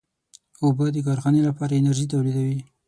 اوبه 0.63 0.85
د 0.91 0.97
کارخانې 1.07 1.41
لپاره 1.47 1.77
انرژي 1.79 2.05
تولیدوي. 2.13 2.59